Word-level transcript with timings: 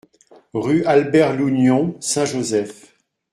Rue 0.55 0.83
Albert 0.87 1.35
Lougnon, 1.35 1.95
Saint-Joseph 1.99 2.97